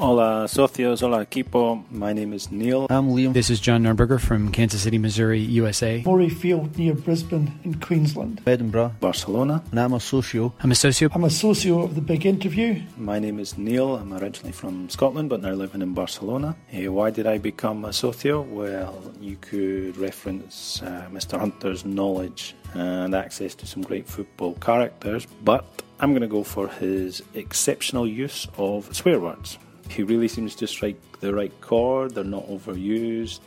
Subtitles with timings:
[0.00, 1.02] Hola, socios.
[1.02, 1.84] Hola, equipo.
[1.88, 2.88] My name is Neil.
[2.90, 3.32] I'm Liam.
[3.32, 6.02] This is John Nurnberger from Kansas City, Missouri, USA.
[6.04, 8.42] Murray Field near Brisbane in Queensland.
[8.44, 8.96] Edinburgh.
[8.98, 9.62] Barcelona.
[9.70, 10.52] And I'm a socio.
[10.60, 11.10] I'm a socio.
[11.14, 12.82] I'm a socio of The Big Interview.
[12.96, 13.94] My name is Neil.
[13.94, 16.56] I'm originally from Scotland, but now living in Barcelona.
[16.66, 18.40] Hey, why did I become a socio?
[18.42, 21.38] Well, you could reference uh, Mr.
[21.38, 25.64] Hunter's knowledge and access to some great football characters, but
[26.00, 29.56] I'm going to go for his exceptional use of swear words.
[29.88, 33.40] He really seems to strike the right chord, they're not overused.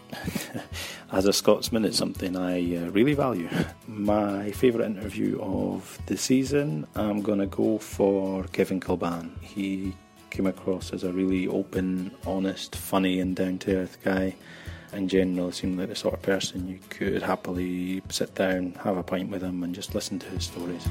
[1.11, 3.49] As a Scotsman, it's something I uh, really value.
[3.88, 9.31] My favourite interview of the season, I'm going to go for Kevin Kilbane.
[9.41, 9.94] He
[10.29, 14.35] came across as a really open, honest, funny, and down to earth guy.
[14.94, 19.03] In general, seemed like the sort of person you could happily sit down, have a
[19.03, 20.88] pint with him, and just listen to his stories.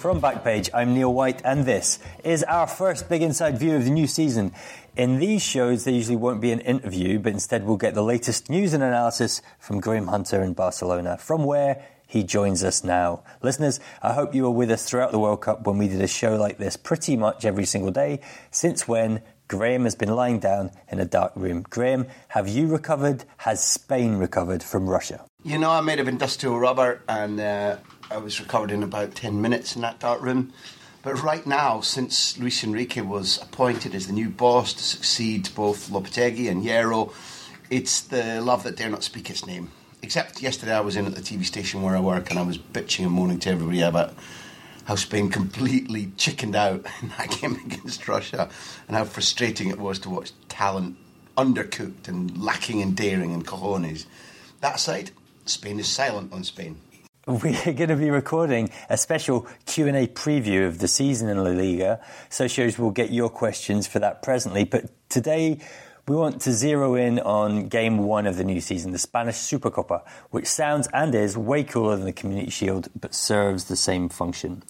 [0.00, 3.90] From Backpage, I'm Neil White, and this is our first big inside view of the
[3.90, 4.54] new season.
[4.96, 8.48] In these shows, there usually won't be an interview, but instead we'll get the latest
[8.48, 13.22] news and analysis from Graham Hunter in Barcelona, from where he joins us now.
[13.42, 16.06] Listeners, I hope you were with us throughout the World Cup when we did a
[16.06, 20.70] show like this pretty much every single day, since when Graham has been lying down
[20.90, 21.66] in a dark room.
[21.68, 23.24] Graham, have you recovered?
[23.36, 25.26] Has Spain recovered from Russia?
[25.44, 27.76] You know, I'm made of industrial rubber and uh,
[28.10, 30.52] I was recovered in about 10 minutes in that dark room.
[31.02, 35.90] But right now, since Luis Enrique was appointed as the new boss to succeed both
[35.90, 37.14] Lopetegui and Hierro,
[37.70, 39.70] it's the love that dare not speak its name.
[40.02, 42.58] Except yesterday I was in at the TV station where I work and I was
[42.58, 44.14] bitching and moaning to everybody about
[44.84, 48.50] how Spain completely chickened out in that game against Russia
[48.88, 50.96] and how frustrating it was to watch talent
[51.38, 54.06] undercooked and lacking in daring and cojones.
[54.62, 55.12] That side,
[55.46, 56.76] Spain is silent on Spain.
[57.44, 61.50] We are going to be recording a special Q&A preview of the season in La
[61.50, 62.00] Liga.
[62.28, 65.60] so Socios will get your questions for that presently, but today
[66.08, 70.02] we want to zero in on game one of the new season, the Spanish Supercopa,
[70.30, 74.64] which sounds and is way cooler than the Community Shield, but serves the same function.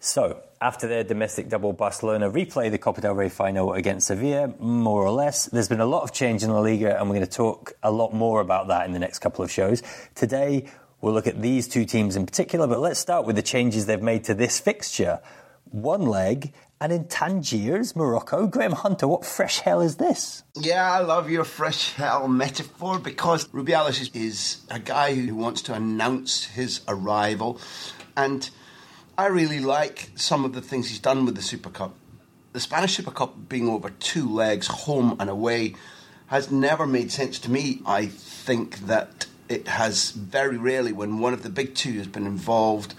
[0.00, 5.02] So, after their domestic double, Barcelona replay the Copa del Rey final against Sevilla, more
[5.02, 5.46] or less.
[5.46, 7.90] There's been a lot of change in La Liga, and we're going to talk a
[7.92, 9.82] lot more about that in the next couple of shows.
[10.16, 10.68] Today,
[11.02, 14.00] we'll look at these two teams in particular, but let's start with the changes they've
[14.00, 15.20] made to this fixture.
[15.64, 18.46] One leg, and in Tangiers, Morocco.
[18.46, 20.42] Graham Hunter, what fresh hell is this?
[20.54, 25.62] Yeah, I love your fresh hell metaphor because Rubiales is, is a guy who wants
[25.62, 27.60] to announce his arrival,
[28.16, 28.48] and
[29.16, 31.94] I really like some of the things he's done with the Super Cup.
[32.52, 35.74] The Spanish Super Cup being over two legs, home and away,
[36.26, 37.80] has never made sense to me.
[37.86, 42.26] I think that it has very rarely, when one of the big two has been
[42.26, 42.94] involved,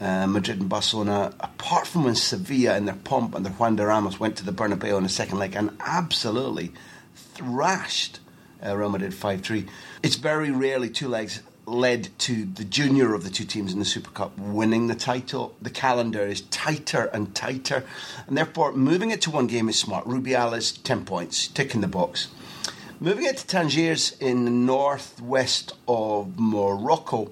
[0.00, 4.20] uh, Madrid and Barcelona, apart from when Sevilla in their pomp and their Juande Ramos
[4.20, 6.72] went to the Bernabeu in the second leg and absolutely
[7.14, 8.20] thrashed
[8.64, 9.66] uh, Real Madrid 5 3.
[10.02, 13.84] It's very rarely two legs led to the junior of the two teams in the
[13.84, 15.54] Super Cup winning the title.
[15.60, 17.84] The calendar is tighter and tighter,
[18.26, 20.06] and therefore moving it to one game is smart.
[20.06, 22.28] Rubiales, 10 points, tick in the box.
[23.00, 27.30] Moving it to Tangiers in the northwest of Morocco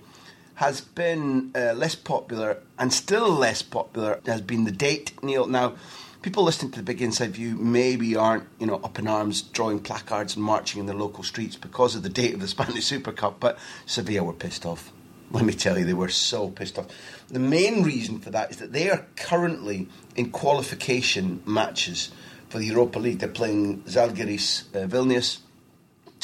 [0.54, 5.48] has been uh, less popular and still less popular has been the date, Neil.
[5.48, 5.74] Now,
[6.22, 9.80] people listening to the Big Inside View maybe aren't, you know, up in arms, drawing
[9.80, 13.10] placards and marching in the local streets because of the date of the Spanish Super
[13.10, 14.92] Cup, but Sevilla were pissed off.
[15.32, 16.86] let me tell you, they were so pissed off.
[17.26, 22.12] The main reason for that is that they are currently in qualification matches
[22.50, 23.19] for the Europa League.
[23.19, 25.40] They're playing Zalgiris uh, Vilnius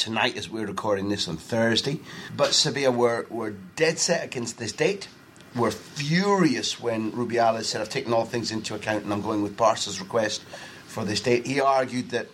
[0.03, 1.97] tonight as we're recording this on Thursday.
[2.35, 5.07] But Sevilla were, were dead set against this date.
[5.55, 9.55] Were furious when Rubiales said, I've taken all things into account and I'm going with
[9.55, 10.41] Barca's request
[10.87, 11.47] for this date.
[11.47, 12.27] He argued that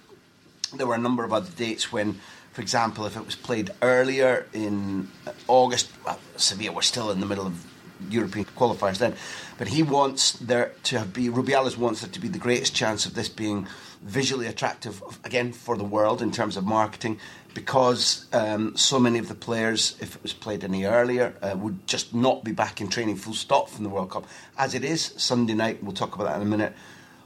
[0.76, 2.20] there were a number of other dates when,
[2.54, 5.08] for example, if it was played earlier in
[5.48, 7.64] August, well, Sevilla were still in the middle of
[8.10, 9.14] European qualifiers then,
[9.60, 13.14] but he wants there to be Rubiales wants there to be the greatest chance of
[13.14, 13.68] this being
[14.02, 17.20] visually attractive again for the world in terms of marketing
[17.54, 21.86] because um, so many of the players, if it was played any earlier, uh, would
[21.88, 24.26] just not be back in training full stop from the World Cup.
[24.58, 26.74] As it is, Sunday night, we'll talk about that in a minute,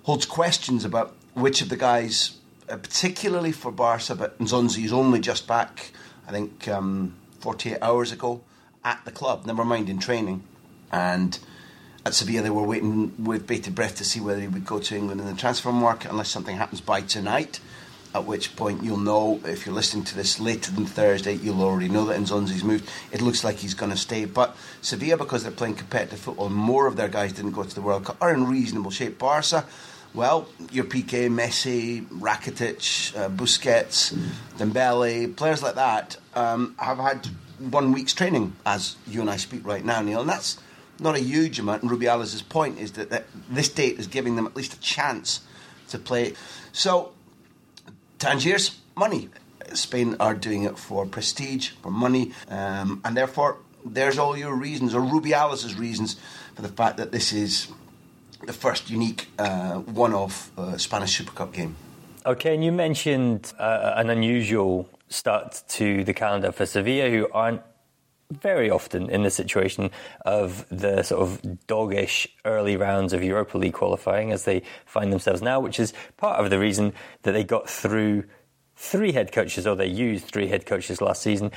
[0.04, 2.38] holds questions about which of the guys,
[2.70, 5.92] uh, particularly for Barca, but Nzonzi is only just back,
[6.28, 8.42] I think, um, 48 hours ago
[8.86, 10.44] at the club, never mind in training.
[10.92, 11.38] And
[12.06, 14.96] at Sevilla, they were waiting with bated breath to see whether he would go to
[14.96, 17.60] England in the transfer market unless something happens by tonight
[18.16, 21.90] at which point you'll know if you're listening to this later than Thursday, you'll already
[21.90, 22.90] know that Nzonzi's moved.
[23.12, 24.26] It looks like he's going to stay.
[24.26, 27.82] But Sevilla, because they're playing competitive football, more of their guys didn't go to the
[27.82, 29.18] World Cup, are in reasonable shape.
[29.18, 29.66] Barca,
[30.14, 34.16] well, your Piqué, Messi, Rakitic, uh, Busquets,
[34.58, 37.28] Dembele, players like that um, have had
[37.58, 40.60] one week's training as you and I speak right now, Neil, and that's
[41.04, 41.84] not a huge amount.
[41.84, 45.42] And Rubiales' point is that, that this date is giving them at least a chance
[45.90, 46.34] to play.
[46.72, 47.14] So
[48.24, 49.28] Tangiers, money.
[49.74, 54.96] Spain are doing it for prestige, for money, um, and therefore there's all your reasons,
[54.96, 56.16] or Rubiales' reasons,
[56.56, 57.68] for the fact that this is
[58.46, 61.76] the first unique uh, one-off uh, Spanish Super Cup game.
[62.26, 67.62] Okay, and you mentioned uh, an unusual start to the calendar for Sevilla, who aren't
[68.34, 69.92] very often in the situation
[70.26, 75.42] of the sort of doggish early rounds of Europa League qualifying as they find themselves
[75.42, 76.94] now, which is part of the reason
[77.24, 78.24] that they got through
[78.76, 81.52] three head coaches, or they used three head coaches last season.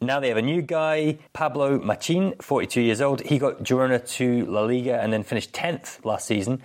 [0.00, 3.20] Now they have a new guy, Pablo Machin, 42 years old.
[3.20, 6.60] He got Girona to La Liga and then finished 10th last season.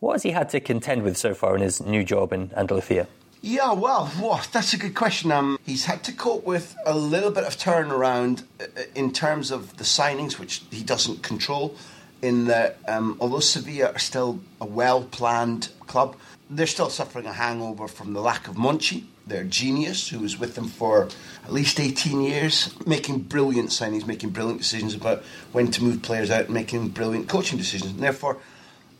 [0.00, 3.06] What has he had to contend with so far in his new job in Andalusia?
[3.40, 5.30] Yeah, well, well, that's a good question.
[5.30, 9.76] Um, he's had to cope with a little bit of turnaround uh, in terms of
[9.76, 11.76] the signings, which he doesn't control.
[12.20, 16.16] In that, um, although Sevilla are still a well-planned club,
[16.50, 20.56] they're still suffering a hangover from the lack of Monchi, their genius, who was with
[20.56, 21.08] them for
[21.44, 26.28] at least 18 years, making brilliant signings, making brilliant decisions about when to move players
[26.28, 27.92] out, making brilliant coaching decisions.
[27.92, 28.38] And therefore,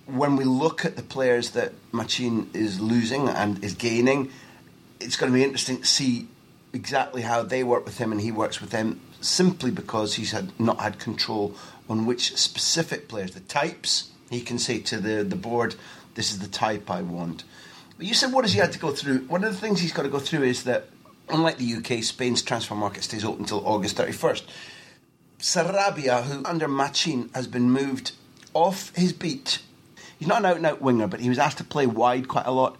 [0.09, 4.31] when we look at the players that Machin is losing and is gaining,
[5.01, 6.29] it's going to be interesting to see
[6.73, 9.01] exactly how they work with him and he works with them.
[9.21, 11.55] Simply because he's had not had control
[11.89, 15.75] on which specific players, the types, he can say to the the board,
[16.15, 17.45] "This is the type I want."
[17.97, 19.27] But you said, what has he had to go through?
[19.27, 20.87] One of the things he's got to go through is that,
[21.29, 24.45] unlike the UK, Spain's transfer market stays open until August thirty first.
[25.41, 28.13] Sarabia, who under Machin has been moved
[28.55, 29.59] off his beat
[30.19, 32.47] he's not an out and out winger, but he was asked to play wide quite
[32.47, 32.77] a lot.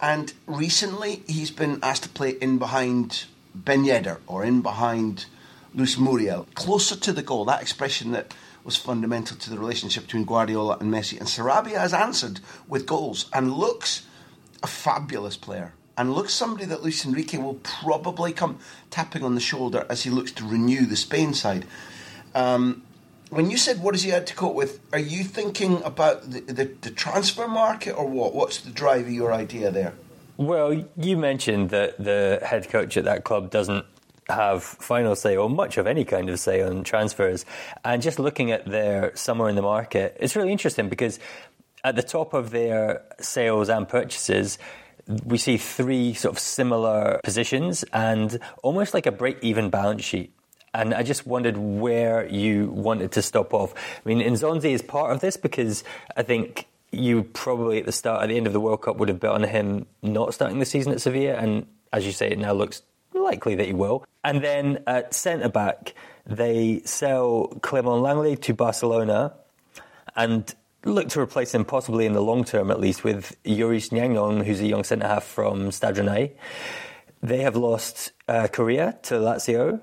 [0.00, 3.24] And recently, he's been asked to play in behind
[3.54, 5.26] Ben Yedder or in behind
[5.74, 7.44] Luis Muriel, closer to the goal.
[7.44, 8.34] That expression that
[8.64, 11.18] was fundamental to the relationship between Guardiola and Messi.
[11.18, 14.02] And Sarabia has answered with goals and looks
[14.62, 15.72] a fabulous player.
[15.96, 18.58] And looks somebody that Luis Enrique will probably come
[18.90, 21.64] tapping on the shoulder as he looks to renew the Spain side.
[22.34, 22.82] Um,
[23.30, 26.40] when you said what does he had to cope with, are you thinking about the,
[26.40, 28.34] the, the, transfer market or what?
[28.34, 29.94] What's the drive of your idea there?
[30.36, 33.84] Well, you mentioned that the head coach at that club doesn't
[34.28, 37.44] have final say or much of any kind of say on transfers.
[37.84, 41.18] And just looking at their summer in the market, it's really interesting because
[41.84, 44.58] at the top of their sales and purchases,
[45.24, 50.35] we see three sort of similar positions and almost like a break even balance sheet.
[50.76, 53.72] And I just wondered where you wanted to stop off.
[53.74, 58.22] I mean, Nzonzi is part of this because I think you probably at the start,
[58.22, 60.66] at the end of the World Cup, would have bet on him not starting the
[60.66, 61.32] season at Sevilla.
[61.32, 62.82] And as you say, it now looks
[63.14, 64.04] likely that he will.
[64.22, 65.94] And then at centre back,
[66.26, 69.32] they sell Clement Lenglet to Barcelona
[70.14, 70.54] and
[70.84, 74.60] look to replace him possibly in the long term at least with Joris Gnagnon, who's
[74.60, 76.32] a young centre half from Stade.
[77.22, 79.80] They have lost uh, Correa to Lazio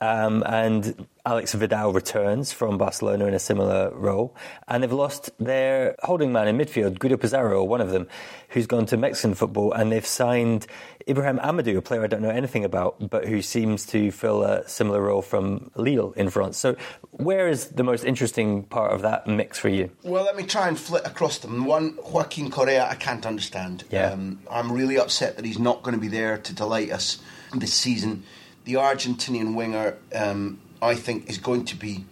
[0.00, 4.36] Um, and Alex Vidal returns from Barcelona in a similar role.
[4.68, 8.06] And they've lost their holding man in midfield, Guido Pizarro, one of them,
[8.50, 9.72] who's gone to Mexican football.
[9.72, 10.66] And they've signed
[11.08, 14.68] Ibrahim Amadou, a player I don't know anything about, but who seems to fill a
[14.68, 16.58] similar role from Lille in France.
[16.58, 16.76] So,
[17.10, 19.90] where is the most interesting part of that mix for you?
[20.02, 21.64] Well, let me try and flit across them.
[21.64, 23.84] One, Joaquin Correa, I can't understand.
[23.90, 24.10] Yeah.
[24.10, 27.18] Um, I'm really upset that he's not going to be there to delight us
[27.54, 28.24] this season
[28.66, 32.04] the Argentinian winger, um, I think, is going to be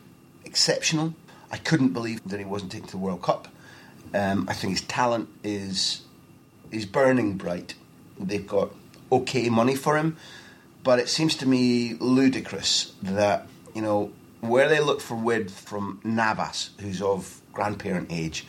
[0.44, 1.14] exceptional.
[1.50, 3.48] I couldn't believe that he wasn't taken to the World Cup.
[4.14, 6.02] Um, I think his talent is
[6.70, 7.74] is burning bright.
[8.18, 8.70] They've got
[9.10, 10.16] okay money for him,
[10.84, 16.00] but it seems to me ludicrous that you know where they look for width from
[16.04, 18.46] Navas, who's of grandparent age,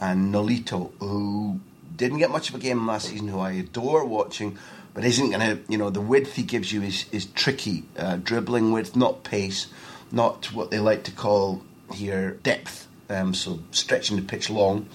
[0.00, 1.60] and Nolito, who
[1.96, 4.58] didn't get much of a game last season, who I adore watching,
[4.94, 7.84] but isn't going to, you know, the width he gives you is, is tricky.
[7.98, 9.66] Uh, dribbling width, not pace,
[10.12, 14.88] not what they like to call here depth, um, so stretching the pitch long.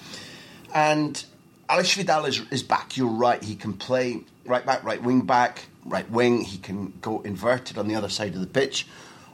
[0.74, 1.22] And
[1.68, 5.66] Alex Vidal is, is back, you're right, he can play right back, right wing back,
[5.84, 8.86] right wing, he can go inverted on the other side of the pitch.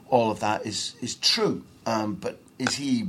[0.09, 1.63] All of that is, is true.
[1.85, 3.07] Um, but is he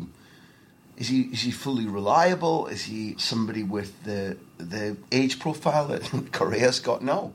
[0.97, 2.67] is he is he fully reliable?
[2.67, 7.03] Is he somebody with the the age profile that Correa's got?
[7.03, 7.33] now.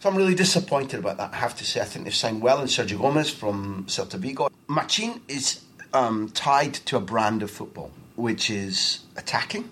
[0.00, 1.32] So I'm really disappointed about that.
[1.32, 4.50] I have to say, I think they've signed well in Sergio Gomez from Celta Vigo.
[4.68, 5.62] Machin is
[5.94, 9.70] um, tied to a brand of football, which is attacking,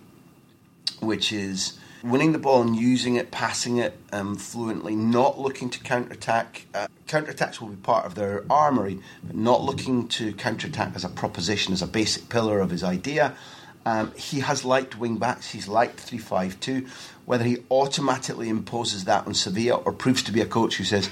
[1.01, 5.81] which is winning the ball and using it, passing it um, fluently, not looking to
[5.81, 6.67] counterattack.
[6.75, 11.09] Uh, counterattacks will be part of their armoury, but not looking to counterattack as a
[11.11, 13.37] proposition, as a basic pillar of his idea.
[13.85, 16.87] Um, he has liked wing backs, he's liked three-five-two.
[17.25, 21.11] Whether he automatically imposes that on Sevilla or proves to be a coach who says,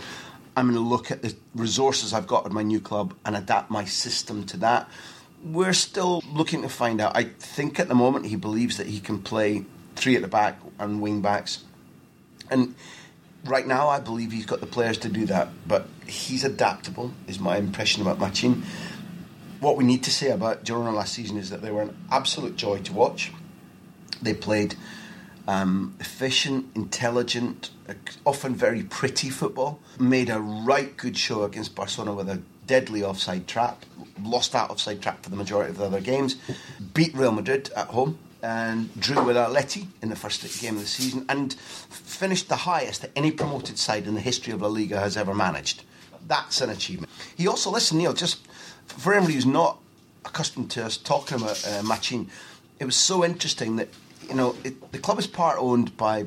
[0.56, 3.70] I'm going to look at the resources I've got at my new club and adapt
[3.70, 4.88] my system to that.
[5.42, 7.16] We're still looking to find out.
[7.16, 9.64] I think at the moment he believes that he can play
[9.96, 11.64] three at the back and wing backs.
[12.50, 12.74] And
[13.44, 15.48] right now, I believe he's got the players to do that.
[15.66, 18.64] But he's adaptable, is my impression about Machin.
[19.60, 22.56] What we need to say about Girona last season is that they were an absolute
[22.56, 23.30] joy to watch.
[24.22, 24.74] They played
[25.46, 27.70] um, efficient, intelligent,
[28.24, 29.78] often very pretty football.
[29.98, 33.84] Made a right good show against Barcelona with a deadly offside trap.
[34.22, 36.36] Lost that offside trap for the majority of the other games.
[36.94, 40.88] Beat Real Madrid at home and drew with Atleti in the first game of the
[40.88, 44.98] season and finished the highest that any promoted side in the history of La Liga
[44.98, 45.82] has ever managed.
[46.26, 47.12] That's an achievement.
[47.36, 48.46] He also, listen, Neil, just
[48.98, 49.78] for anybody who's not
[50.24, 52.28] accustomed to us talking about uh, Machin,
[52.78, 53.88] it was so interesting that,
[54.28, 56.26] you know, it, the club is part owned by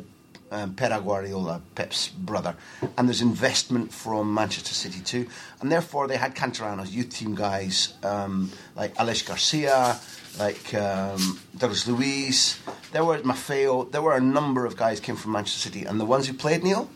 [0.53, 2.55] um, Guardiola, Pep's brother,
[2.97, 5.27] and there's investment from Manchester City too,
[5.61, 9.99] and therefore they had Canteranos, youth team guys um, like Aleix Garcia,
[10.37, 12.59] like um, Douglas Luiz.
[12.91, 13.91] There were Maffeo.
[13.91, 16.63] There were a number of guys came from Manchester City, and the ones who played
[16.63, 16.87] Neil,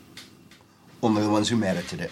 [1.01, 2.11] only the ones who merited it.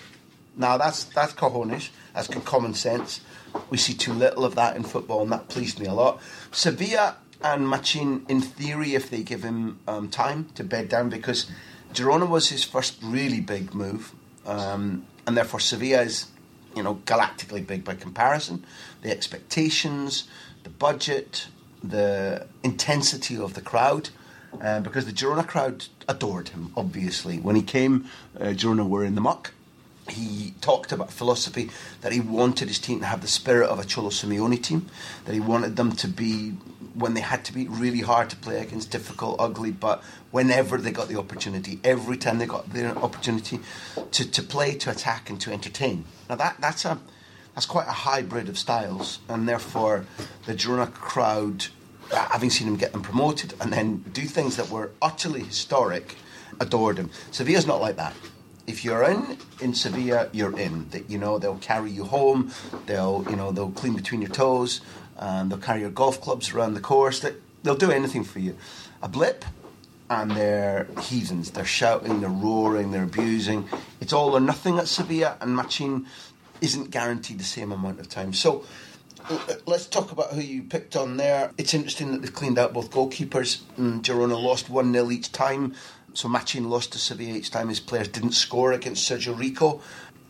[0.57, 1.89] Now that's that's cojones.
[2.15, 3.21] That's common sense.
[3.69, 6.21] We see too little of that in football, and that pleased me a lot.
[6.51, 11.49] Sevilla and Machin, in theory, if they give him um, time to bed down, because
[11.93, 14.13] Girona was his first really big move,
[14.45, 16.27] um, and therefore Sevilla is,
[16.75, 18.65] you know, galactically big by comparison.
[19.01, 20.27] The expectations,
[20.63, 21.47] the budget,
[21.83, 24.09] the intensity of the crowd.
[24.61, 27.39] Uh, because the Girona crowd adored him, obviously.
[27.39, 28.05] When he came,
[28.39, 29.51] uh, Girona were in the muck.
[30.09, 31.71] He talked about philosophy
[32.01, 34.87] that he wanted his team to have the spirit of a Cholo Simeone team,
[35.25, 36.51] that he wanted them to be,
[36.93, 40.91] when they had to be, really hard to play against, difficult, ugly, but whenever they
[40.91, 43.59] got the opportunity, every time they got the opportunity
[44.11, 46.05] to, to play, to attack, and to entertain.
[46.29, 46.99] Now, that, that's a
[47.55, 50.05] that's quite a hybrid of styles, and therefore
[50.45, 51.67] the Girona crowd,
[52.11, 56.15] having seen him get them promoted and then do things that were utterly historic,
[56.59, 57.09] adored him.
[57.31, 58.13] Sevilla's not like that.
[58.67, 60.89] If you're in in Sevilla, you're in.
[60.89, 62.51] That you know they'll carry you home.
[62.85, 64.81] They'll you know they'll clean between your toes.
[65.17, 67.21] And they'll carry your golf clubs around the course.
[67.21, 68.57] They, they'll do anything for you.
[69.01, 69.45] A blip,
[70.09, 71.51] and they're heathens.
[71.51, 73.67] They're shouting, they're roaring, they're abusing.
[73.99, 76.05] It's all or nothing at Sevilla, and Machin
[76.61, 78.33] isn't guaranteed the same amount of time.
[78.33, 78.65] So
[79.65, 81.51] let's talk about who you picked on there.
[81.57, 83.61] It's interesting that they've cleaned out both goalkeepers.
[83.77, 85.73] Girona lost 1 0 each time.
[86.15, 89.81] So Machin lost to Sevilla each time his players didn't score against Sergio Rico,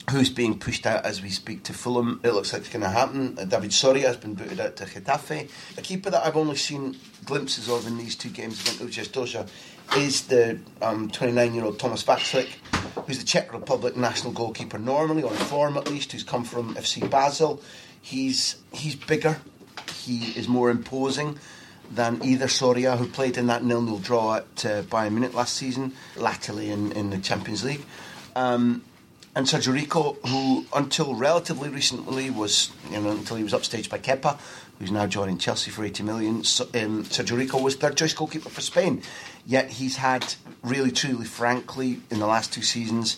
[0.09, 2.19] who's being pushed out as we speak to Fulham.
[2.23, 3.37] It looks like it's going to happen.
[3.39, 5.49] Uh, David Soria has been booted out to Getafe.
[5.77, 9.49] A keeper that I've only seen glimpses of in these two games against Ujaz
[9.95, 12.49] is the 29 um, year old Thomas Vaclik
[13.05, 17.07] who's the Czech Republic national goalkeeper normally, on form at least, who's come from FC
[17.09, 17.61] Basel.
[18.01, 19.39] He's he's bigger,
[19.93, 21.39] he is more imposing
[21.91, 25.93] than either Soria, who played in that nil-nil draw at uh, Bayern Munich last season,
[26.15, 27.85] latterly in, in the Champions League.
[28.35, 28.83] Um,
[29.35, 33.97] and Sergio Rico, who until relatively recently was, you know, until he was upstaged by
[33.97, 34.39] Kepa,
[34.79, 36.43] who's now joining Chelsea for 80 million.
[36.43, 39.01] So, um, Sergio Rico was third choice goalkeeper for Spain.
[39.45, 43.17] Yet he's had, really, truly, frankly, in the last two seasons,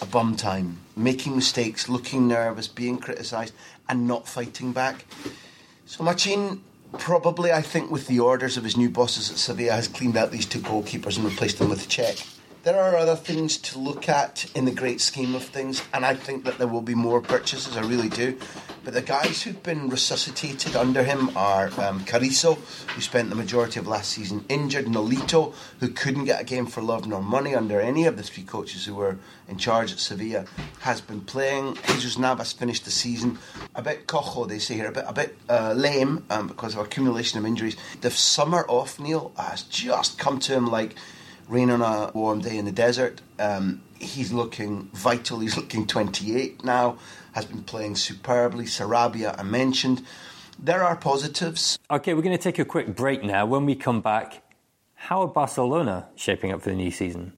[0.00, 3.52] a bum time, making mistakes, looking nervous, being criticised,
[3.88, 5.04] and not fighting back.
[5.86, 6.62] So Machin,
[6.98, 10.30] probably, I think, with the orders of his new bosses at Sevilla, has cleaned out
[10.30, 12.16] these two goalkeepers and replaced them with Czech.
[12.68, 16.12] There are other things to look at in the great scheme of things, and I
[16.12, 18.38] think that there will be more purchases, I really do.
[18.84, 23.88] But the guys who've been resuscitated under him are um, who spent the majority of
[23.88, 28.04] last season injured, Nolito, who couldn't get a game for love nor money under any
[28.04, 29.16] of the three coaches who were
[29.48, 30.44] in charge at Sevilla,
[30.80, 31.78] has been playing.
[31.86, 33.38] Jesus Navas finished the season
[33.74, 36.80] a bit cojo, they say here, a bit, a bit uh, lame um, because of
[36.84, 37.78] accumulation of injuries.
[38.02, 40.96] The summer off, Neil, has just come to him like
[41.48, 43.20] rain on a warm day in the desert.
[43.38, 45.40] Um, he's looking vital.
[45.40, 46.98] He's looking 28 now.
[47.32, 48.64] Has been playing superbly.
[48.64, 50.04] Sarabia, I mentioned.
[50.58, 51.78] There are positives.
[51.90, 53.46] Okay, we're going to take a quick break now.
[53.46, 54.42] When we come back,
[54.94, 57.37] how are Barcelona shaping up for the new season?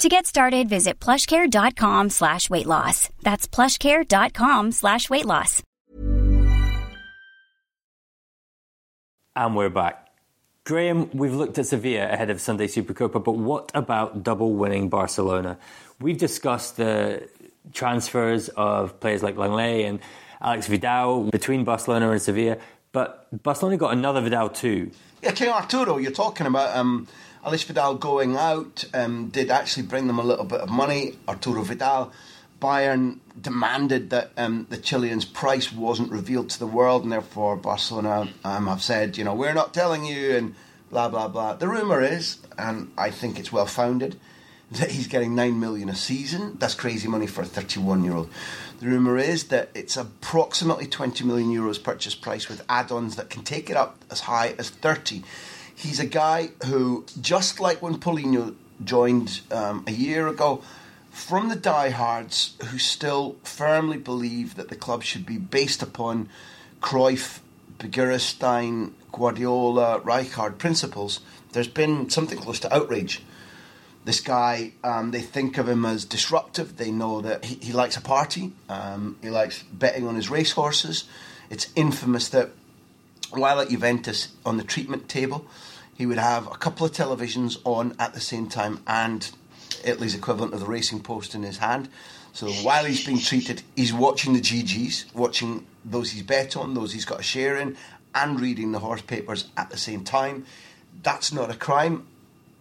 [0.00, 3.10] To get started, visit plushcare.com slash weight loss.
[3.20, 5.62] That's plushcare.com slash weight loss.
[9.36, 10.08] And we're back.
[10.64, 15.58] Graham, we've looked at Sevilla ahead of Sunday Supercopa, but what about double winning Barcelona?
[16.00, 17.28] We've discussed the
[17.74, 20.00] transfers of players like Lenglet and
[20.40, 22.56] Alex Vidal between Barcelona and Sevilla,
[22.92, 24.92] but Barcelona got another Vidal too.
[25.22, 27.06] Yeah, King Arturo, you're talking about um,
[27.42, 31.16] Alex Vidal going out um, did actually bring them a little bit of money.
[31.26, 32.12] Arturo Vidal,
[32.60, 38.28] Bayern demanded that um, the Chilean's price wasn't revealed to the world, and therefore Barcelona
[38.44, 40.54] um, have said, you know, we're not telling you, and
[40.90, 41.54] blah blah blah.
[41.54, 44.20] The rumor is, and I think it's well founded,
[44.72, 46.58] that he's getting nine million a season.
[46.58, 48.30] That's crazy money for a 31 year old.
[48.80, 53.44] The rumor is that it's approximately 20 million euros purchase price with add-ons that can
[53.44, 55.22] take it up as high as 30.
[55.80, 60.62] He's a guy who, just like when Paulinho joined um, a year ago,
[61.10, 66.28] from the diehards who still firmly believe that the club should be based upon
[66.82, 67.40] Cruyff,
[67.78, 71.20] Begiristain, Guardiola, Rijkaard principles,
[71.52, 73.22] there's been something close to outrage.
[74.04, 76.76] This guy, um, they think of him as disruptive.
[76.76, 78.52] They know that he, he likes a party.
[78.68, 81.04] Um, he likes betting on his racehorses.
[81.48, 82.50] It's infamous that
[83.30, 85.46] while at Juventus on the treatment table,
[86.00, 89.30] he would have a couple of televisions on at the same time and
[89.84, 91.90] Italy's equivalent of the racing post in his hand.
[92.32, 96.94] So while he's being treated, he's watching the GGs, watching those he's bet on, those
[96.94, 97.76] he's got a share in,
[98.14, 100.46] and reading the horse papers at the same time.
[101.02, 102.06] That's not a crime.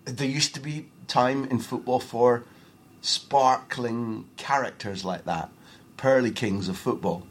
[0.03, 2.43] There used to be time in football for
[2.99, 5.49] sparkling characters like that,
[5.95, 7.25] pearly kings of football.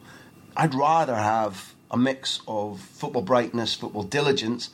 [0.57, 4.71] I'd rather have a mix of football brightness, football diligence,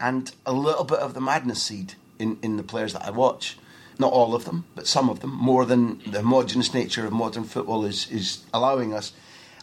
[0.00, 3.58] and a little bit of the madness seed in, in the players that I watch.
[3.98, 7.44] Not all of them, but some of them, more than the homogenous nature of modern
[7.44, 9.12] football is, is allowing us.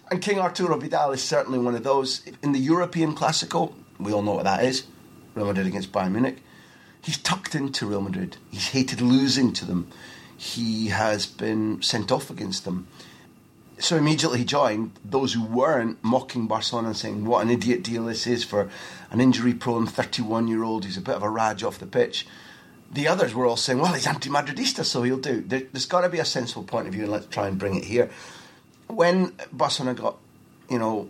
[0.10, 2.26] And King Arturo Vidal is certainly one of those.
[2.42, 4.86] In the European Classical, we all know what that is
[5.36, 6.38] Real Madrid against Bayern Munich.
[7.02, 8.38] He's tucked into Real Madrid.
[8.50, 9.88] He's hated losing to them.
[10.38, 12.88] He has been sent off against them.
[13.84, 18.06] So immediately he joined those who weren't mocking Barcelona and saying what an idiot deal
[18.06, 18.70] this is for
[19.12, 22.26] an injury prone 31 year old who's a bit of a raj off the pitch.
[22.90, 25.42] The others were all saying, well, he's anti Madridista, so he'll do.
[25.42, 27.76] There, has got to be a sensible point of view, and let's try and bring
[27.76, 28.10] it here.
[28.88, 30.18] When Barcelona got
[30.70, 31.10] you know,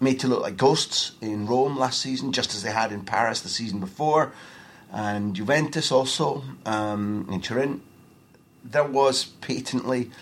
[0.00, 3.40] made to look like ghosts in Rome last season, just as they had in Paris
[3.40, 4.32] the season before,
[4.92, 7.82] and Juventus also um, in Turin.
[8.62, 10.12] There was patently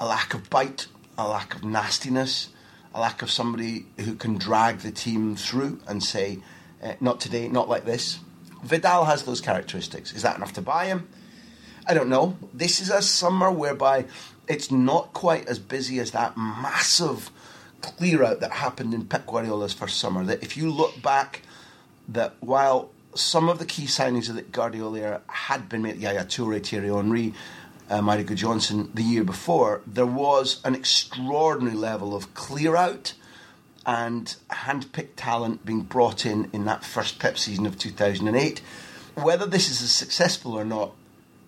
[0.00, 2.48] a lack of bite, a lack of nastiness,
[2.94, 6.38] a lack of somebody who can drag the team through and say,
[6.82, 8.18] eh, "Not today, not like this."
[8.62, 10.12] Vidal has those characteristics.
[10.12, 11.08] Is that enough to buy him?
[11.86, 12.36] I don't know.
[12.52, 14.06] This is a summer whereby
[14.48, 17.30] it's not quite as busy as that massive
[17.82, 20.24] clear out that happened in Pep Guardiola's first summer.
[20.24, 21.42] That if you look back,
[22.08, 26.64] that while some of the key signings of the Guardiola had been made, Yaya Toure,
[26.64, 27.34] Thierry Henry,
[27.90, 33.14] uh, Mariko Jonsson the year before, there was an extraordinary level of clear out
[33.86, 38.60] and hand-picked talent being brought in in that first Pep season of 2008.
[39.14, 40.92] Whether this is as successful or not,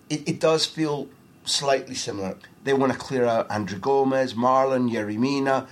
[0.09, 1.07] it, it does feel
[1.45, 2.37] slightly similar.
[2.63, 5.67] They want to clear out André Gomes, Marlon, Yerry Mina.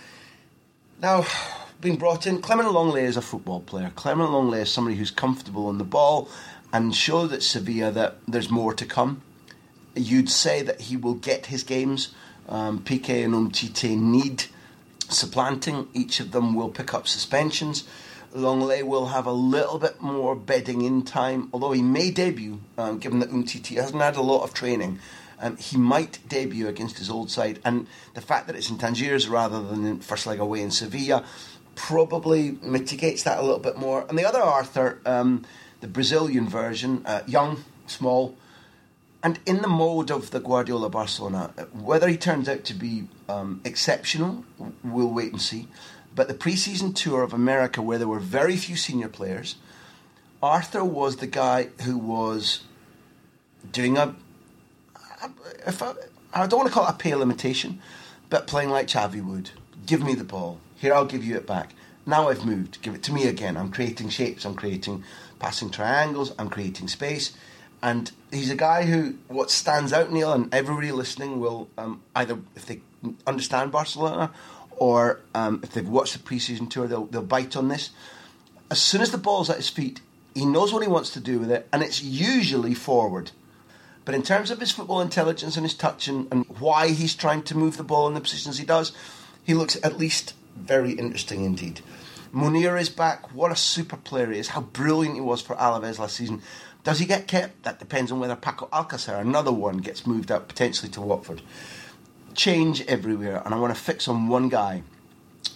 [1.02, 1.26] Now,
[1.82, 3.92] being brought in, Clement Lenglet is a football player.
[3.96, 6.30] Clement Lenglet is somebody who's comfortable on the ball
[6.74, 9.22] and showed at Sevilla that there's more to come.
[9.96, 12.14] You'd say that he will get his games.
[12.48, 14.46] Um, Piqué and Umtiti need
[15.10, 15.88] supplanting.
[15.94, 17.86] Each of them will pick up suspensions.
[18.34, 23.00] Lenglet will have a little bit more bedding in time, although he may debut, um,
[23.00, 25.00] given that Umtiti hasn't had a lot of training
[25.40, 27.60] um, he might debut against his old side.
[27.64, 31.24] And the fact that it's in Tangiers rather than in first leg away in Sevilla
[31.76, 34.06] probably mitigates that a little bit more.
[34.08, 35.46] And the other Arthur, um,
[35.82, 38.36] the Brazilian version, uh, young, small,
[39.26, 43.60] and in the mode of the Guardiola Barcelona, whether he turns out to be um,
[43.66, 44.46] exceptional,
[44.84, 45.68] we'll wait and see.
[46.14, 49.56] But the preseason tour of America, where there were very few senior players,
[50.44, 52.66] Arthur was the guy who was
[53.72, 54.16] doing a
[55.66, 55.94] if I,
[56.32, 57.82] I don't want to call it a pale imitation,
[58.30, 59.50] but playing like Xavi would.
[59.88, 60.60] Give me the ball.
[60.76, 61.74] Here, I'll give you it back.
[62.06, 62.80] Now I've moved.
[62.84, 63.58] Give it to me again.
[63.58, 64.46] I'm creating shapes.
[64.46, 65.04] I'm creating
[65.40, 66.32] passing triangles.
[66.38, 67.36] I'm creating space.
[67.82, 72.40] And he's a guy who, what stands out, Neil, and everybody listening will um, either,
[72.56, 72.82] if they
[73.28, 74.32] understand Barcelona
[74.78, 77.92] or um, if they've watched the preseason tour, they'll, they'll bite on this.
[78.72, 80.02] As soon as the ball's at his feet,
[80.34, 83.32] he knows what he wants to do with it, and it's usually forward.
[84.04, 87.44] But in terms of his football intelligence and his touch and, and why he's trying
[87.44, 88.92] to move the ball in the positions he does,
[89.44, 91.82] he looks at least very interesting indeed.
[92.36, 93.34] Munir is back.
[93.34, 94.50] What a super player he is.
[94.50, 96.42] How brilliant he was for Alaves last season.
[96.84, 97.64] Does he get kept?
[97.64, 101.42] That depends on whether Paco Alcacer, another one, gets moved out potentially to Watford.
[102.34, 104.84] Change everywhere, and I want to fix on one guy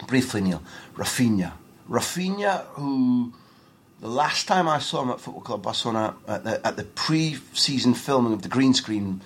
[0.08, 0.64] briefly, Neil.
[0.96, 1.52] Rafinha.
[1.90, 3.34] Rafinha, who
[4.00, 7.94] the last time I saw him at Football Club Barcelona at the, at the pre-season
[7.94, 9.22] filming of the green screen,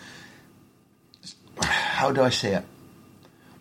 [1.62, 2.66] how do I say it?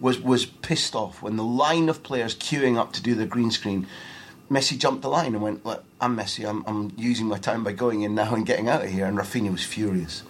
[0.02, 3.50] Was was pissed off when the line of players queuing up to do the green
[3.50, 3.86] screen.
[4.50, 7.72] Messi jumped the line and went, Look, I'm Messi, I'm, I'm using my time by
[7.72, 9.06] going in now and getting out of here.
[9.06, 10.24] And Rafinha was furious.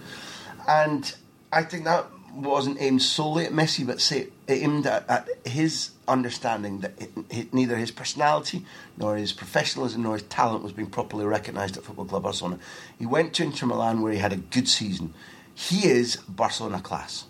[0.65, 1.13] And
[1.51, 6.79] I think that wasn't aimed solely at Messi, but say, aimed at, at his understanding
[6.79, 8.65] that it, it, neither his personality
[8.97, 12.59] nor his professionalism nor his talent was being properly recognised at Football Club Barcelona.
[12.97, 15.13] He went to Inter Milan where he had a good season.
[15.53, 17.25] He is Barcelona class.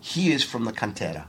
[0.00, 1.26] He is from the Cantera.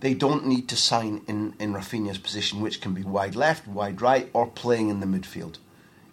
[0.00, 4.00] They don't need to sign in, in Rafinha's position, which can be wide left, wide
[4.00, 5.56] right, or playing in the midfield.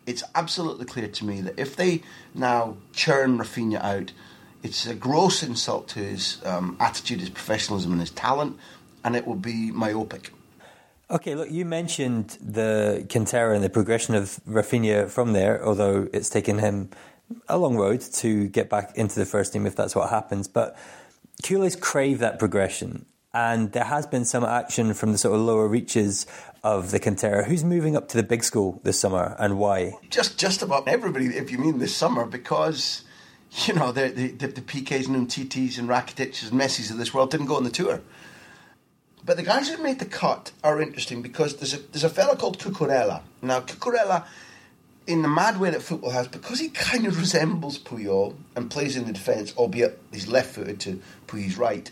[0.06, 2.02] It's absolutely clear to me that if they
[2.34, 4.12] now churn Rafinha out,
[4.64, 8.58] it's a gross insult to his um, attitude, his professionalism, and his talent,
[9.04, 10.32] and it will be myopic.
[11.12, 16.32] Okay, look, you mentioned the Cantera and the progression of Rafinha from there, although it's
[16.32, 16.90] taken him
[17.48, 20.48] a long road to get back into the first team if that's what happens.
[20.48, 20.76] But
[21.44, 25.68] Culés crave that progression, and there has been some action from the sort of lower
[25.68, 26.26] reaches
[26.64, 27.46] of the Cantera.
[27.46, 30.00] Who's moving up to the big school this summer, and why?
[30.10, 33.04] Just, just about everybody, if you mean this summer, because
[33.66, 37.32] you know, the, the, the, Piqués and Umtitis and Rakitics and Messis of this world
[37.32, 38.02] didn't go on the tour.
[39.26, 42.36] But the guys who made the cut are interesting because there's a, there's a fella
[42.36, 43.22] called Cucurella.
[43.42, 44.26] Now, Cucurella,
[45.08, 48.96] in the mad way that football has, because he kind of resembles Puyol and plays
[48.96, 51.90] in the defence, albeit he's left footed to Puyol's right,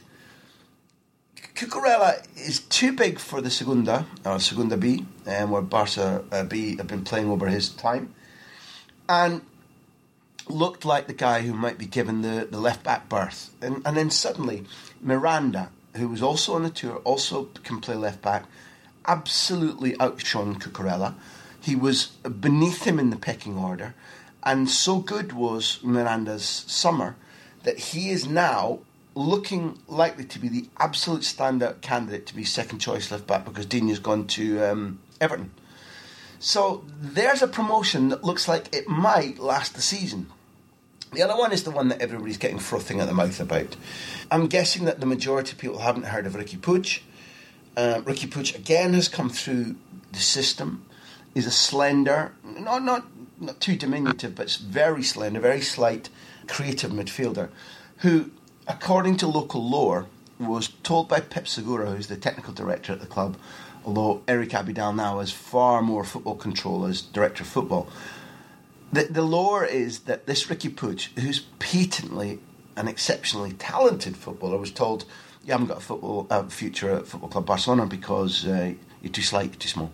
[1.64, 6.76] Cucurella is too big for the Segunda, or Segunda B, um, where Barca uh, B
[6.76, 8.14] have been playing over his time.
[9.08, 9.42] And
[10.50, 13.52] looked like the guy who might be given the, the left back berth.
[13.62, 14.66] And, and then suddenly,
[15.02, 18.46] Miranda, who was also on the tour, also can play left back,
[19.08, 21.16] absolutely outshone Cucurella.
[21.62, 23.96] He was beneath him in the pecking order,
[24.44, 27.16] and so good was Miranda's summer
[27.64, 28.80] that he is now
[29.16, 33.66] looking likely to be the absolute standout candidate to be second choice left back because
[33.66, 35.52] Digne's gone to um, Everton.
[36.40, 40.28] So there's a promotion that looks like it might last the season.
[41.14, 43.76] The other one is the one that everybody's getting frothing at the mouth about.
[44.32, 47.02] I'm guessing that the majority of people haven't heard of Riqui Puig.
[47.78, 49.76] Uh, Riqui Puig again has come through
[50.12, 50.86] the system.
[51.36, 53.08] Is a slender, not not
[53.40, 56.10] not too diminutive, but very slender, very slight,
[56.48, 57.50] creative midfielder,
[57.98, 58.32] who,
[58.68, 60.08] according to local lore,
[60.40, 63.38] was told by Pep Segura, who's the technical director at the club,
[63.86, 67.88] although Eric Abidal now has far more football control as director of football.
[68.92, 72.40] The, the lore is that this Riqui Puig, who's patently
[72.76, 75.06] an exceptionally talented footballer, was told,
[75.44, 79.22] "You haven't got a football uh, future at Football Club Barcelona because uh, you're too
[79.22, 79.92] slight, you're too small."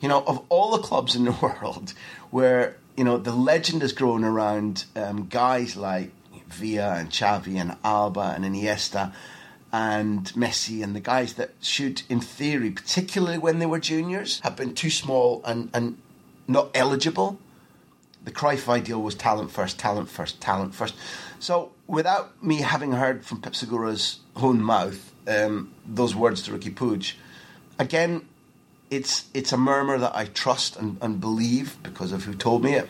[0.00, 1.94] You know, of all the clubs in the world
[2.30, 6.10] where you know the legend has grown around um, guys like
[6.48, 9.12] Villa and Xavi and Alba and Iniesta
[9.72, 14.56] and Messi and the guys that should, in theory, particularly when they were juniors, have
[14.56, 15.98] been too small and, and
[16.46, 17.38] not eligible.
[18.24, 20.94] The Cruyff ideal was talent first, talent first, talent first.
[21.38, 26.74] So, without me having heard from Pep Segura's own mouth um, those words to Riqui
[26.74, 27.12] Puig,
[27.78, 28.26] again,
[28.90, 32.74] it's it's a murmur that I trust and, and believe because of who told me
[32.74, 32.88] it,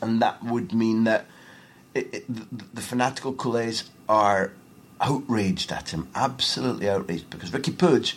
[0.00, 1.26] and that would mean that
[1.94, 4.52] the, fanatical culés are
[5.00, 8.14] outraged at him, absolutely outraged, because Riqui Puig,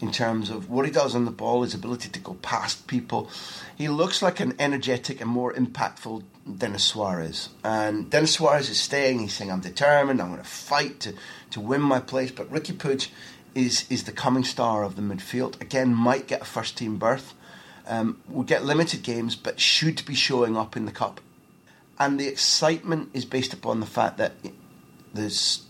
[0.00, 3.28] in terms of what he does on the ball, his ability to go past people,
[3.76, 6.22] he looks like an energetic and more impactful
[6.56, 7.50] Denis Suarez.
[7.64, 11.14] And Denis Suarez is staying, he's saying, I'm determined, I'm going to fight to,
[11.50, 13.08] to win my place, but Riqui Puig
[13.54, 15.60] is, is the coming star of the midfield.
[15.60, 17.34] Again, might get a first team berth.
[17.86, 21.22] Um, will get limited games, but should be showing up in the cup.
[21.98, 24.34] And the excitement is based upon the fact that
[25.12, 25.64] there's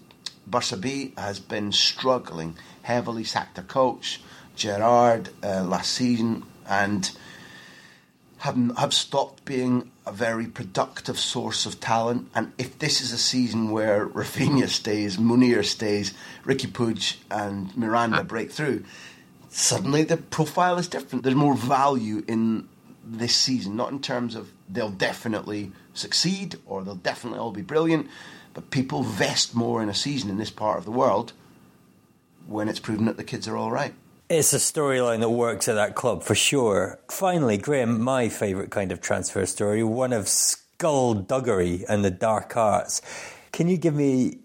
[0.47, 4.21] Barca B has been struggling heavily, sacked their coach,
[4.57, 7.11] Gerard uh, last season, and
[8.39, 12.31] have, have stopped being a very productive source of talent.
[12.35, 16.15] And if this is a season where Rafinha stays, Munir stays,
[16.45, 18.85] Riqui Puig and Miranda break through,
[19.49, 21.25] suddenly the profile is different.
[21.25, 22.69] There's more value in
[23.05, 28.09] this season, not in terms of they'll definitely succeed or they'll definitely all be brilliant,
[28.55, 31.33] but people vest more in a season in this part of the world
[32.47, 33.95] when it's proven that the kids are all right.
[34.31, 36.99] It's a storyline that works at that club for sure.
[37.11, 43.01] Finally, Graham, my favourite kind of transfer story, one of skullduggery and the dark arts.
[43.53, 44.41] Can you give me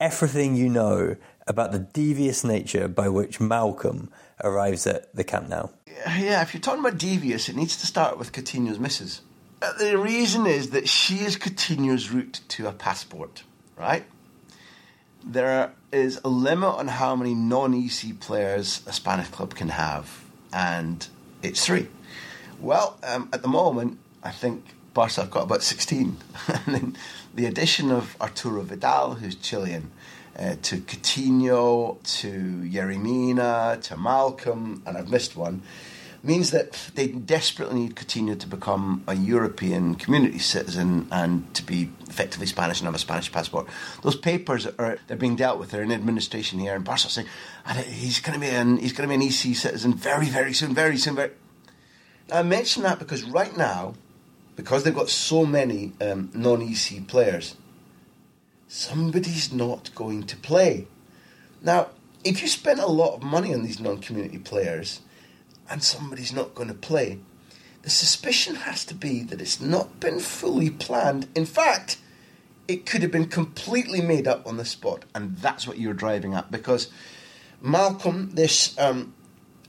[0.00, 4.08] everything you know about the devious nature by which Malcom
[4.42, 5.68] arrives at the Camp Nou?
[5.86, 9.20] Yeah, if you're talking about devious, it needs to start with Coutinho's missus.
[9.62, 13.42] Uh, the reason is that she is Coutinho's route to a passport,
[13.76, 14.04] right?
[15.22, 20.24] There is a limit on how many non EC players a Spanish club can have,
[20.52, 21.06] and
[21.42, 21.88] it's three.
[22.58, 26.16] Well, um, at the moment, I think Barca have got about 16.
[26.48, 26.96] and then
[27.34, 29.90] the addition of Arturo Vidal, who's Chilean,
[30.38, 35.62] uh, to Coutinho, to Yerry Mina, to Malcom, and I've missed one,
[36.22, 41.90] means that they desperately need Coutinho to become a European community citizen and to be
[42.08, 43.66] effectively Spanish and have a Spanish passport.
[44.02, 45.70] Those papers are they're being dealt with.
[45.70, 47.28] They're in administration here, in Barca saying
[47.86, 50.74] he's going to be an he's going to be an EC citizen very very soon,
[50.74, 51.16] very soon.
[51.16, 51.30] Very.
[52.30, 53.94] I mention that because right now,
[54.56, 57.56] because they've got so many um, non-EC players,
[58.68, 60.86] somebody's not going to play.
[61.62, 61.88] Now,
[62.22, 65.00] if you spend a lot of money on these non-community players
[65.70, 67.20] and somebody's not going to play,
[67.82, 71.28] the suspicion has to be that it's not been fully planned.
[71.34, 71.98] In fact,
[72.68, 76.34] it could have been completely made up on the spot, and that's what you're driving
[76.34, 76.90] at because
[77.64, 79.14] Malcom, this um,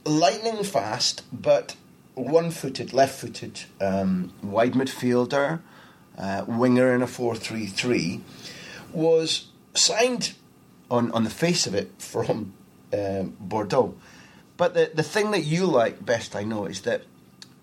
[0.04, 1.76] lightning fast but
[2.14, 5.60] one footed, left footed, um, wide midfielder,
[6.18, 8.20] uh, winger in a 4 3 3,
[8.92, 10.34] was signed
[10.90, 12.52] on, on the face of it from
[12.92, 13.94] um, Bordeaux.
[14.56, 17.02] But the, the thing that you like best, I know, is that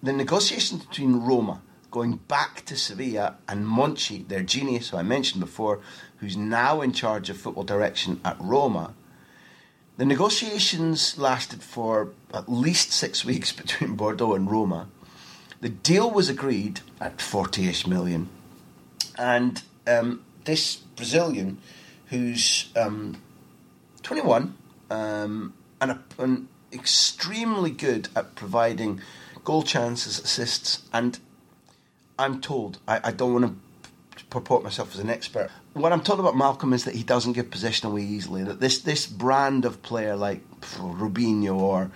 [0.02, 5.42] the negotiations between Roma going back to Sevilla and Monchi, their genius who I mentioned
[5.42, 5.80] before,
[6.18, 8.94] who's now in charge of football direction at Roma,
[9.98, 14.88] the negotiations lasted for at least six weeks between Bordeaux and Roma.
[15.62, 18.30] The deal was agreed at 40 ish million.
[19.18, 21.58] And um, this Brazilian,
[22.08, 23.22] who's um,
[24.04, 24.56] 21,
[24.90, 29.02] um, and, a, and extremely good at providing
[29.44, 31.20] goal chances, assists, and
[32.18, 33.46] I'm told I, I don't want
[34.18, 35.50] to purport myself as an expert.
[35.74, 38.44] What I'm told about Malcom is that he doesn't give possession away easily.
[38.44, 41.92] That this this brand of player like Robinho or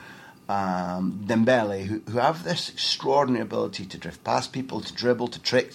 [0.49, 5.41] um, Dembele, who, who have this extraordinary ability to drift past people, to dribble, to
[5.41, 5.73] trick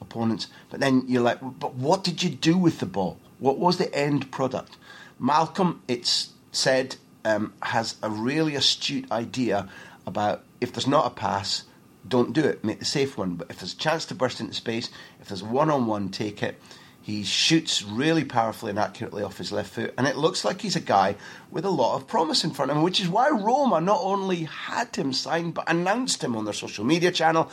[0.00, 3.18] opponents, but then you're like, but what did you do with the ball?
[3.38, 4.76] What was the end product?
[5.20, 9.68] Malcom, it's said, um, has a really astute idea
[10.06, 11.64] about if there's not a pass,
[12.06, 13.34] don't do it, make the safe one.
[13.34, 16.42] But if there's a chance to burst into space, if there's one on one, take
[16.42, 16.60] it.
[17.02, 20.76] He shoots really powerfully and accurately off his left foot, and it looks like he's
[20.76, 21.16] a guy
[21.50, 24.44] with a lot of promise in front of him, which is why Roma not only
[24.44, 27.50] had him signed but announced him on their social media channel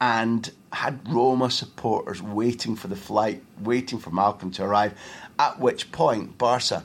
[0.00, 4.94] and had Roma supporters waiting for the flight, waiting for Malcom to arrive.
[5.38, 6.84] At which point, Barca,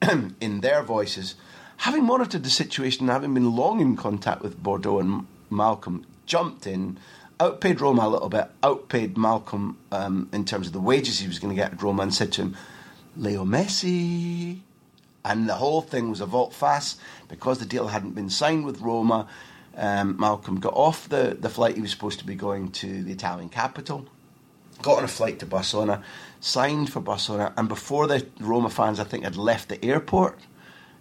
[0.40, 1.34] in their voices,
[1.78, 6.66] having monitored the situation and having been long in contact with Bordeaux and Malcom, jumped
[6.66, 6.98] in,
[7.38, 11.38] outpaid Roma a little bit, outpaid Malcom um, in terms of the wages he was
[11.38, 12.56] going to get at Roma, and said to him,
[13.16, 14.60] Leo Messi.
[15.24, 16.96] And the whole thing was a volte-face
[17.28, 19.28] because the deal hadn't been signed with Roma.
[19.76, 23.12] Um, Malcom got off the, the flight he was supposed to be going to the
[23.12, 24.06] Italian capital,
[24.82, 26.02] got on a flight to Barcelona,
[26.40, 30.38] signed for Barcelona, and before the Roma fans, I think, had left the airport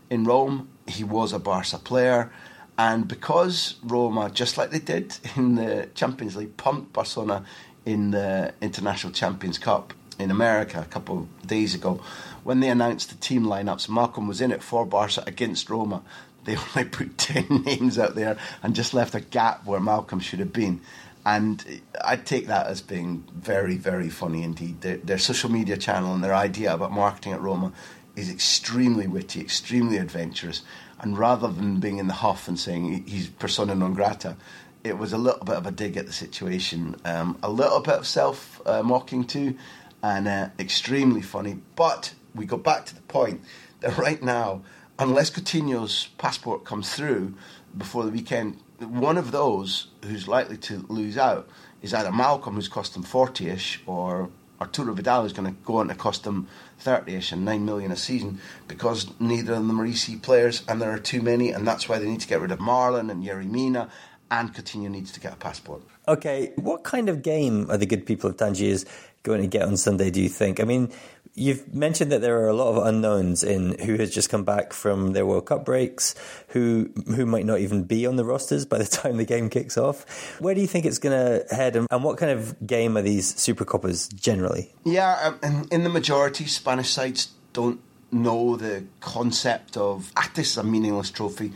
[0.10, 2.32] in Rome, he was a Barca player.
[2.78, 7.46] And because Roma, just like they did in the Champions League, pumped Barcelona
[7.86, 12.02] in the International Champions Cup in America a couple of days ago,
[12.44, 16.02] when they announced the team lineups, Malcom was in it for Barca against Roma.
[16.44, 20.39] They only put 10 names out there and just left a gap where Malcom should
[20.39, 20.82] have been.
[21.26, 24.82] And I take that as being very, very funny indeed.
[24.82, 27.74] Their, their social media channel and their idea about marketing at Roma
[28.15, 30.62] is extremely witty, extremely adventurous.
[30.99, 34.38] And rather than being in the huff and saying he's persona non grata,
[34.84, 37.95] it was a little bit of a dig at the situation, um, a little bit
[37.95, 39.56] of self uh, mocking too,
[40.04, 41.58] and uh, extremely funny.
[41.75, 43.41] But we go back to the point
[43.82, 44.62] that right now,
[44.99, 47.34] unless Coutinho's passport comes through
[47.78, 51.49] before the weekend, one of those who's likely to lose out
[51.82, 55.78] is either Malcom, who's cost him 40 ish, or Arturo Vidal is going to go
[55.78, 56.47] on to cost them
[56.84, 60.92] 30ish and 9 million a season because neither of them are EC players and there
[60.92, 63.50] are too many and that's why they need to get rid of Marlon and Yerry
[63.50, 63.90] Mina
[64.32, 65.82] and Coutinho needs to get a passport.
[66.08, 68.86] Okay, what kind of game are the good people of Tangiers
[69.24, 70.60] going to get on Sunday, do you think?
[70.60, 70.92] I mean,
[71.36, 74.74] you've mentioned that there are a lot of unknowns in who has just come back
[74.74, 76.15] from their World Cup breaks,
[76.50, 79.78] who who might not even be on the rosters by the time the game kicks
[79.78, 80.39] off.
[80.39, 83.02] Where do you think it's going to head, and, and, what kind of game are
[83.02, 84.74] these Super Copas generally?
[84.84, 87.80] Yeah, um, in the majority, Spanish sides don't
[88.12, 91.52] know the concept of ah, this is a meaningless trophy.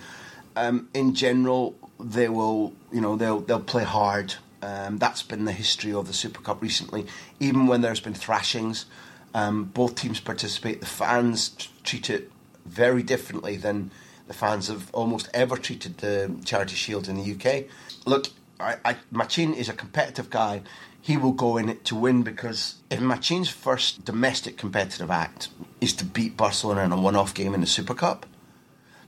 [0.55, 4.35] Um, in general, they will, you know, they'll they'll play hard.
[4.61, 7.05] Um, that's been the history of the Super Cup recently.
[7.39, 8.85] Even when there's been thrashings,
[9.33, 10.79] um, both teams participate.
[10.79, 12.31] The fans treat it
[12.65, 13.91] very differently than
[14.27, 17.65] the fans have almost ever treated the Charity Shield in the UK.
[18.05, 18.27] Look,
[18.59, 20.61] I, I, Machin is a competitive guy.
[21.01, 25.49] He will go in it to win because if Machin's first domestic competitive act
[25.81, 28.25] is to beat Barcelona in a one-off game in the Super Cup,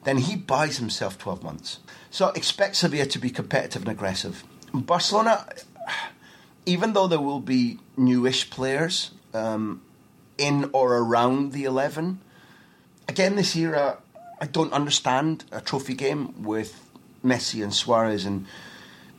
[0.03, 1.79] then he buys himself 12 months.
[2.09, 4.43] So expect Sevilla to be competitive and aggressive.
[4.73, 5.45] Barcelona,
[6.65, 9.81] even though there will be newish players um,
[10.41, 12.19] in or around the 11,
[13.07, 13.97] again this year,
[14.39, 16.83] I don't understand a trophy game with
[17.23, 18.47] Messi and Suarez and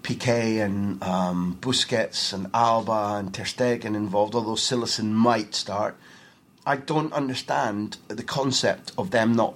[0.02, 5.96] Piqué and um, Busquets and Alba and Ter Stegen involved, although Cillessen might start.
[6.66, 9.54] I don't understand the concept of them not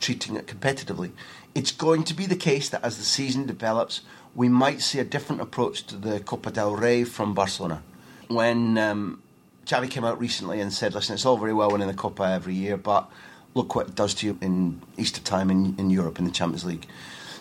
[0.00, 1.12] treating it competitively.
[1.54, 4.00] It's going to be the case that as the season develops,
[4.34, 7.82] we might see a different approach to the Copa del Rey from Barcelona.
[8.28, 9.22] When um,
[9.66, 12.54] Xavi came out recently and said, listen, it's all very well winning the Copa every
[12.54, 13.10] year, but
[13.54, 16.64] look what it does to you in Easter time in, in Europe in the Champions
[16.64, 16.86] League.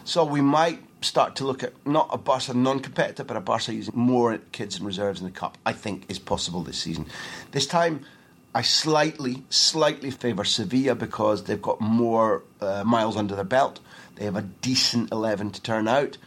[0.03, 3.93] So we might start to look at not a Barca non-competitive, but a Barca using
[3.95, 5.57] more kids and reserves in the cup.
[5.65, 7.07] I think is possible this season.
[7.51, 8.05] This time,
[8.53, 13.79] I slightly, slightly favour Sevilla because they've got more uh, miles under their belt.
[14.15, 16.17] They have a decent eleven to turn out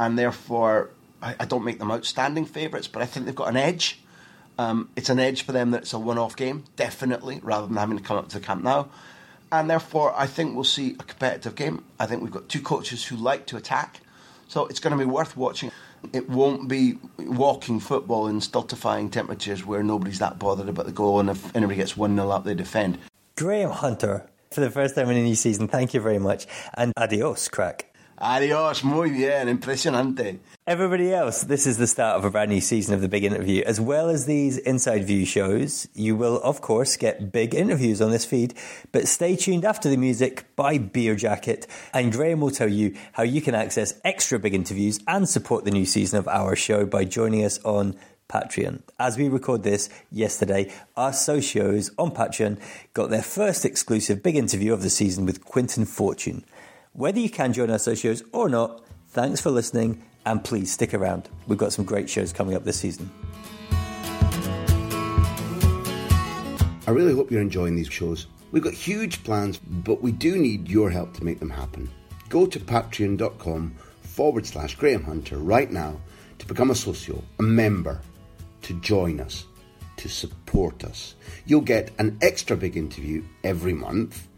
[0.00, 0.90] and therefore
[1.22, 4.00] I, I don't make them outstanding favourites, but I think they've got an edge.
[4.58, 7.98] Um, it's an edge for them that it's a one-off game, definitely, rather than having
[7.98, 8.86] to come up to the Camp Nou.
[9.50, 11.84] And therefore, I think we'll see a competitive game.
[11.98, 14.00] I think we've got two coaches who like to attack,
[14.48, 15.70] so it's going to be worth watching.
[16.12, 21.20] It won't be walking football in stultifying temperatures where nobody's that bothered about the goal,
[21.20, 22.98] and if anybody gets 1 0 up, they defend.
[23.36, 25.68] Graham Hunter for the first time in a new season.
[25.68, 26.46] Thank you very much.
[26.74, 27.93] And adios, crack.
[28.16, 30.38] Adios, muy bien, impresionante.
[30.66, 33.62] Everybody else, this is the start of a brand new season of The Big Interview.
[33.66, 38.12] As well as these Inside View shows, you will, of course, get big interviews on
[38.12, 38.54] this feed.
[38.92, 43.24] But stay tuned after the music by Beer Jacket, and Graham will tell you how
[43.24, 47.04] you can access extra big interviews and support the new season of our show by
[47.04, 47.96] joining us on
[48.28, 48.80] Patreon.
[48.98, 52.58] As we record this yesterday, our socios on Patreon
[52.94, 56.44] got their first exclusive big interview of the season with Quinton Fortune.
[56.96, 61.28] Whether you can join our socios or not, thanks for listening and please stick around.
[61.48, 63.10] We've got some great shows coming up this season.
[66.86, 68.28] I really hope you're enjoying these shows.
[68.52, 71.90] We've got huge plans, but we do need your help to make them happen.
[72.28, 76.00] Go to patreon.com forward slash Graham Hunter right now
[76.38, 78.00] to become a socio, a member,
[78.62, 79.46] to join us,
[79.96, 81.16] to support us.
[81.44, 84.28] You'll get an extra big interview every month,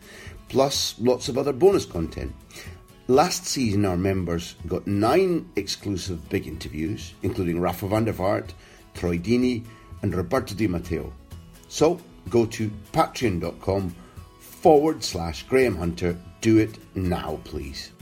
[0.49, 2.35] plus lots of other bonus content.
[3.09, 8.51] Last season, our members got nine exclusive big interviews, including Rafa van der Vaart,
[8.95, 9.65] Troy Deeney,
[10.03, 11.13] and Roberto Di Matteo.
[11.69, 13.95] So go to patreon.com
[14.41, 16.19] forward slash Graham Hunter.
[16.41, 17.93] Do it now, please.